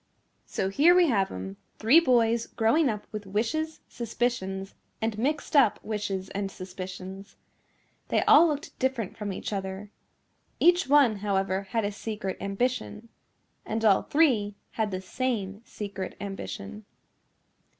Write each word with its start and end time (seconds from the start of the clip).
So 0.47 0.69
here 0.69 0.95
we 0.95 1.09
have 1.09 1.31
'em, 1.31 1.57
three 1.77 1.99
boys 1.99 2.47
growing 2.47 2.89
up 2.89 3.05
with 3.11 3.27
wishes, 3.27 3.81
suspicions 3.87 4.73
and 4.99 5.15
mixed 5.19 5.55
up 5.55 5.79
wishes 5.83 6.29
and 6.31 6.49
suspicions. 6.49 7.35
They 8.07 8.23
all 8.23 8.47
looked 8.47 8.79
different 8.79 9.15
from 9.15 9.31
each 9.31 9.53
other. 9.53 9.91
Each 10.59 10.87
one, 10.87 11.17
however, 11.17 11.67
had 11.69 11.85
a 11.85 11.91
secret 11.91 12.37
ambition. 12.41 13.09
And 13.63 13.85
all 13.85 14.01
three 14.01 14.55
had 14.71 14.89
the 14.89 15.01
same 15.01 15.61
secret 15.65 16.17
ambition. 16.19 16.85